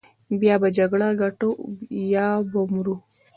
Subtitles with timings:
[0.47, 1.51] يا به جګړه ګټو
[2.13, 2.95] يا به مرو.